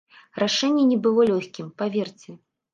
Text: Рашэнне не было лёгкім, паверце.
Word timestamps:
Рашэнне 0.43 0.85
не 0.93 0.97
было 1.05 1.27
лёгкім, 1.31 1.71
паверце. 1.85 2.29